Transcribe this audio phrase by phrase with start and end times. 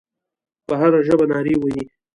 [0.67, 1.83] په هره ژبه نارې وهي.